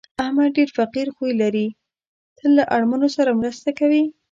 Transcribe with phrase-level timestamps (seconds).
[0.23, 1.67] احمد ډېر فقیر خوی لري،
[2.37, 4.03] تل له اړمنو سره مرسته کوي.